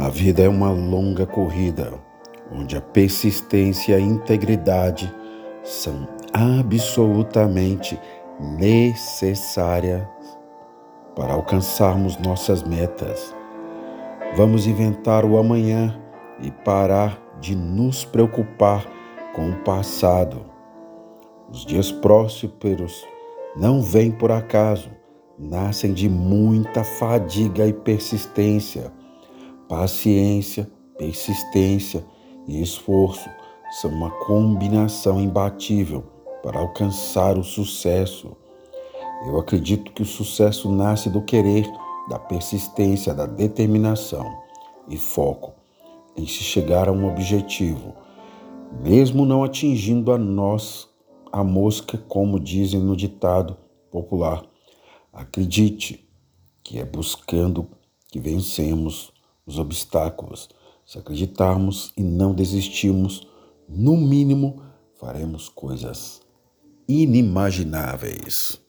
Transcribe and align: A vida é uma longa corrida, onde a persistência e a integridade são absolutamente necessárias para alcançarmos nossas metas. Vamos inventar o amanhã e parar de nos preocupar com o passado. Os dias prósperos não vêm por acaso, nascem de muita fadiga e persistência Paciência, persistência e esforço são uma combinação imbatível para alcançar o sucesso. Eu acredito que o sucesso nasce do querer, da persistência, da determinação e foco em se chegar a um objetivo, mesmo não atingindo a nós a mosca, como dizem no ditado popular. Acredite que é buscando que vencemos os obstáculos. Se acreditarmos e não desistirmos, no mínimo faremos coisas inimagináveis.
A 0.00 0.08
vida 0.08 0.42
é 0.42 0.48
uma 0.48 0.70
longa 0.70 1.26
corrida, 1.26 1.92
onde 2.50 2.74
a 2.74 2.80
persistência 2.80 3.92
e 3.92 3.94
a 3.96 4.00
integridade 4.00 5.14
são 5.62 6.08
absolutamente 6.32 8.00
necessárias 8.40 10.02
para 11.14 11.34
alcançarmos 11.34 12.16
nossas 12.16 12.62
metas. 12.62 13.36
Vamos 14.34 14.66
inventar 14.66 15.22
o 15.26 15.36
amanhã 15.36 16.00
e 16.40 16.50
parar 16.50 17.20
de 17.38 17.54
nos 17.54 18.02
preocupar 18.02 18.86
com 19.34 19.50
o 19.50 19.56
passado. 19.56 20.46
Os 21.52 21.66
dias 21.66 21.92
prósperos 21.92 23.06
não 23.54 23.82
vêm 23.82 24.10
por 24.10 24.32
acaso, 24.32 24.90
nascem 25.38 25.92
de 25.92 26.08
muita 26.08 26.82
fadiga 26.84 27.66
e 27.66 27.74
persistência 27.74 28.98
Paciência, 29.70 30.68
persistência 30.98 32.04
e 32.48 32.60
esforço 32.60 33.30
são 33.80 33.88
uma 33.92 34.10
combinação 34.10 35.20
imbatível 35.20 36.02
para 36.42 36.58
alcançar 36.58 37.38
o 37.38 37.44
sucesso. 37.44 38.36
Eu 39.24 39.38
acredito 39.38 39.92
que 39.92 40.02
o 40.02 40.04
sucesso 40.04 40.68
nasce 40.72 41.08
do 41.08 41.22
querer, 41.22 41.70
da 42.08 42.18
persistência, 42.18 43.14
da 43.14 43.26
determinação 43.26 44.28
e 44.88 44.96
foco 44.96 45.52
em 46.16 46.26
se 46.26 46.42
chegar 46.42 46.88
a 46.88 46.92
um 46.92 47.08
objetivo, 47.08 47.94
mesmo 48.82 49.24
não 49.24 49.44
atingindo 49.44 50.10
a 50.10 50.18
nós 50.18 50.88
a 51.30 51.44
mosca, 51.44 51.96
como 52.08 52.40
dizem 52.40 52.80
no 52.80 52.96
ditado 52.96 53.56
popular. 53.88 54.42
Acredite 55.12 56.10
que 56.60 56.80
é 56.80 56.84
buscando 56.84 57.68
que 58.08 58.18
vencemos 58.18 59.12
os 59.50 59.58
obstáculos. 59.58 60.48
Se 60.86 60.98
acreditarmos 60.98 61.92
e 61.96 62.02
não 62.02 62.34
desistirmos, 62.34 63.26
no 63.68 63.96
mínimo 63.96 64.62
faremos 64.94 65.48
coisas 65.48 66.20
inimagináveis. 66.88 68.60